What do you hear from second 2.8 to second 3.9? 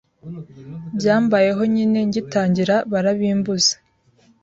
barabimbuza